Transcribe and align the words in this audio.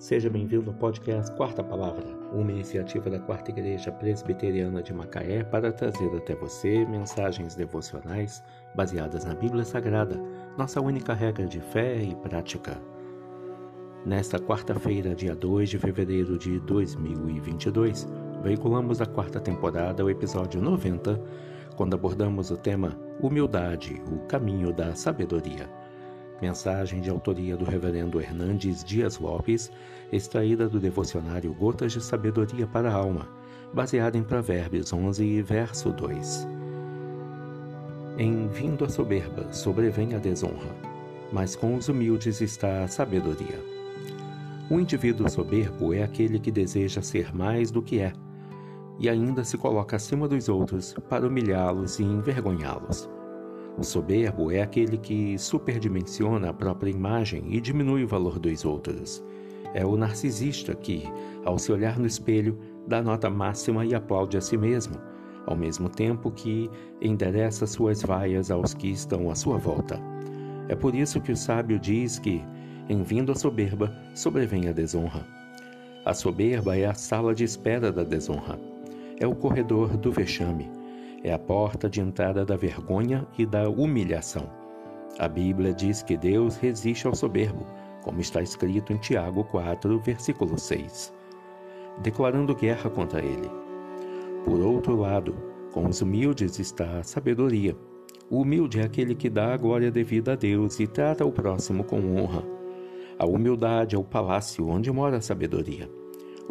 Seja 0.00 0.30
bem-vindo 0.30 0.70
ao 0.70 0.76
podcast 0.78 1.30
Quarta 1.36 1.62
Palavra, 1.62 2.06
uma 2.32 2.50
iniciativa 2.50 3.10
da 3.10 3.18
Quarta 3.18 3.50
Igreja 3.50 3.92
Presbiteriana 3.92 4.82
de 4.82 4.94
Macaé 4.94 5.44
para 5.44 5.70
trazer 5.70 6.08
até 6.16 6.34
você 6.34 6.86
mensagens 6.86 7.54
devocionais 7.54 8.42
baseadas 8.74 9.26
na 9.26 9.34
Bíblia 9.34 9.62
Sagrada, 9.62 10.18
nossa 10.56 10.80
única 10.80 11.12
regra 11.12 11.44
de 11.44 11.60
fé 11.60 12.02
e 12.02 12.14
prática. 12.14 12.80
Nesta 14.06 14.38
quarta-feira, 14.38 15.14
dia 15.14 15.36
2 15.36 15.68
de 15.68 15.78
fevereiro 15.78 16.38
de 16.38 16.58
2022, 16.60 18.08
veiculamos 18.42 19.02
a 19.02 19.06
quarta 19.06 19.38
temporada, 19.38 20.02
o 20.02 20.08
episódio 20.08 20.62
90, 20.62 21.20
quando 21.76 21.92
abordamos 21.92 22.50
o 22.50 22.56
tema 22.56 22.98
Humildade, 23.20 24.02
o 24.10 24.20
caminho 24.20 24.72
da 24.72 24.94
sabedoria. 24.94 25.68
Mensagem 26.40 27.00
de 27.00 27.10
autoria 27.10 27.56
do 27.56 27.64
Reverendo 27.64 28.20
Hernandes 28.20 28.82
Dias 28.82 29.18
Lopes, 29.18 29.70
extraída 30.10 30.68
do 30.68 30.80
devocionário 30.80 31.52
Gotas 31.52 31.92
de 31.92 32.02
Sabedoria 32.02 32.66
para 32.66 32.90
a 32.90 32.94
Alma, 32.94 33.28
baseada 33.74 34.16
em 34.16 34.22
Provérbios 34.22 34.92
11, 34.92 35.42
verso 35.42 35.90
2. 35.90 36.48
Em 38.16 38.48
vindo 38.48 38.84
a 38.84 38.88
soberba, 38.88 39.52
sobrevém 39.52 40.14
a 40.14 40.18
desonra, 40.18 40.74
mas 41.30 41.54
com 41.54 41.74
os 41.74 41.88
humildes 41.88 42.40
está 42.40 42.84
a 42.84 42.88
sabedoria. 42.88 43.58
O 44.70 44.80
indivíduo 44.80 45.28
soberbo 45.28 45.92
é 45.92 46.02
aquele 46.02 46.38
que 46.38 46.50
deseja 46.50 47.02
ser 47.02 47.34
mais 47.34 47.70
do 47.70 47.82
que 47.82 48.00
é, 48.00 48.12
e 48.98 49.08
ainda 49.08 49.44
se 49.44 49.58
coloca 49.58 49.96
acima 49.96 50.28
dos 50.28 50.48
outros 50.48 50.94
para 51.08 51.26
humilhá-los 51.26 51.98
e 51.98 52.02
envergonhá-los. 52.02 53.08
O 53.80 53.82
soberbo 53.82 54.50
é 54.52 54.60
aquele 54.60 54.98
que 54.98 55.38
superdimensiona 55.38 56.50
a 56.50 56.52
própria 56.52 56.90
imagem 56.90 57.44
e 57.48 57.58
diminui 57.58 58.04
o 58.04 58.06
valor 58.06 58.38
dos 58.38 58.62
outros. 58.62 59.24
É 59.72 59.86
o 59.86 59.96
narcisista 59.96 60.74
que, 60.74 61.04
ao 61.46 61.58
se 61.58 61.72
olhar 61.72 61.98
no 61.98 62.06
espelho, 62.06 62.58
dá 62.86 63.00
nota 63.00 63.30
máxima 63.30 63.86
e 63.86 63.94
aplaude 63.94 64.36
a 64.36 64.40
si 64.42 64.58
mesmo, 64.58 64.96
ao 65.46 65.56
mesmo 65.56 65.88
tempo 65.88 66.30
que 66.30 66.70
endereça 67.00 67.66
suas 67.66 68.02
vaias 68.02 68.50
aos 68.50 68.74
que 68.74 68.90
estão 68.90 69.30
à 69.30 69.34
sua 69.34 69.56
volta. 69.56 69.98
É 70.68 70.76
por 70.76 70.94
isso 70.94 71.18
que 71.18 71.32
o 71.32 71.36
sábio 71.36 71.78
diz 71.78 72.18
que, 72.18 72.44
em 72.86 73.02
vindo 73.02 73.32
a 73.32 73.34
soberba, 73.34 73.96
sobrevém 74.14 74.68
a 74.68 74.72
desonra. 74.72 75.26
A 76.04 76.12
soberba 76.12 76.76
é 76.76 76.84
a 76.84 76.92
sala 76.92 77.34
de 77.34 77.44
espera 77.44 77.90
da 77.90 78.04
desonra. 78.04 78.60
É 79.18 79.26
o 79.26 79.34
corredor 79.34 79.96
do 79.96 80.12
vexame 80.12 80.79
é 81.22 81.32
a 81.32 81.38
porta 81.38 81.88
de 81.88 82.00
entrada 82.00 82.44
da 82.44 82.56
vergonha 82.56 83.26
e 83.38 83.44
da 83.44 83.68
humilhação. 83.68 84.48
A 85.18 85.28
Bíblia 85.28 85.74
diz 85.74 86.02
que 86.02 86.16
Deus 86.16 86.56
resiste 86.56 87.06
ao 87.06 87.14
soberbo, 87.14 87.66
como 88.02 88.20
está 88.20 88.40
escrito 88.40 88.92
em 88.92 88.96
Tiago 88.96 89.44
4, 89.44 89.98
versículo 90.00 90.58
6, 90.58 91.12
declarando 92.02 92.54
guerra 92.54 92.88
contra 92.88 93.20
ele. 93.20 93.50
Por 94.44 94.60
outro 94.60 94.96
lado, 94.96 95.34
com 95.72 95.86
os 95.86 96.00
humildes 96.00 96.58
está 96.58 96.98
a 96.98 97.02
sabedoria. 97.02 97.76
O 98.30 98.40
humilde 98.40 98.80
é 98.80 98.84
aquele 98.84 99.14
que 99.14 99.28
dá 99.28 99.52
a 99.52 99.56
glória 99.56 99.90
devida 99.90 100.32
a 100.32 100.36
Deus 100.36 100.80
e 100.80 100.86
trata 100.86 101.24
o 101.24 101.32
próximo 101.32 101.84
com 101.84 102.16
honra. 102.16 102.42
A 103.18 103.26
humildade 103.26 103.94
é 103.94 103.98
o 103.98 104.04
palácio 104.04 104.66
onde 104.66 104.90
mora 104.90 105.18
a 105.18 105.20
sabedoria. 105.20 105.99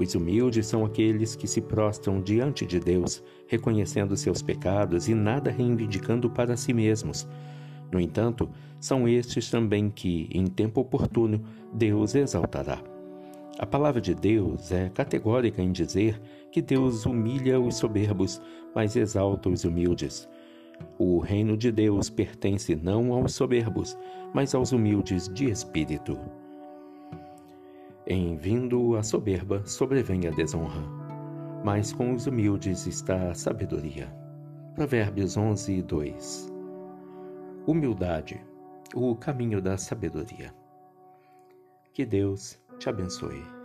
Os 0.00 0.14
humildes 0.14 0.68
são 0.68 0.84
aqueles 0.84 1.34
que 1.34 1.48
se 1.48 1.60
prostram 1.60 2.22
diante 2.22 2.64
de 2.64 2.78
Deus, 2.78 3.20
reconhecendo 3.48 4.16
seus 4.16 4.40
pecados 4.40 5.08
e 5.08 5.14
nada 5.14 5.50
reivindicando 5.50 6.30
para 6.30 6.56
si 6.56 6.72
mesmos. 6.72 7.26
No 7.90 7.98
entanto, 7.98 8.48
são 8.78 9.08
estes 9.08 9.50
também 9.50 9.90
que, 9.90 10.28
em 10.32 10.46
tempo 10.46 10.82
oportuno, 10.82 11.42
Deus 11.72 12.14
exaltará. 12.14 12.80
A 13.58 13.66
palavra 13.66 14.00
de 14.00 14.14
Deus 14.14 14.70
é 14.70 14.88
categórica 14.88 15.60
em 15.60 15.72
dizer 15.72 16.20
que 16.52 16.62
Deus 16.62 17.04
humilha 17.04 17.58
os 17.58 17.74
soberbos, 17.74 18.40
mas 18.72 18.94
exalta 18.94 19.48
os 19.48 19.64
humildes. 19.64 20.28
O 20.96 21.18
reino 21.18 21.56
de 21.56 21.72
Deus 21.72 22.08
pertence 22.08 22.76
não 22.76 23.12
aos 23.12 23.34
soberbos, 23.34 23.98
mas 24.32 24.54
aos 24.54 24.70
humildes 24.70 25.28
de 25.28 25.50
espírito. 25.50 26.16
Em 28.10 28.36
vindo 28.36 28.96
a 28.96 29.02
soberba, 29.02 29.62
sobrevém 29.66 30.26
a 30.26 30.30
desonra, 30.30 30.80
mas 31.62 31.92
com 31.92 32.14
os 32.14 32.26
humildes 32.26 32.86
está 32.86 33.28
a 33.28 33.34
sabedoria. 33.34 34.10
Provérbios 34.74 35.36
11, 35.36 35.82
2 35.82 36.50
Humildade, 37.66 38.42
o 38.94 39.14
caminho 39.14 39.60
da 39.60 39.76
sabedoria. 39.76 40.54
Que 41.92 42.06
Deus 42.06 42.58
te 42.78 42.88
abençoe. 42.88 43.57